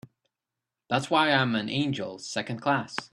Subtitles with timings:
[0.89, 2.95] That's why I'm an angel Second Class.